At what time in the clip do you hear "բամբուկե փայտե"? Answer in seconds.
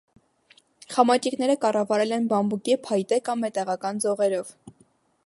2.33-3.21